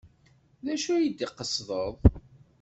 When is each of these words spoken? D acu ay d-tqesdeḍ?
D 0.63 0.67
acu 0.73 0.89
ay 0.93 1.05
d-tqesdeḍ? 1.09 1.95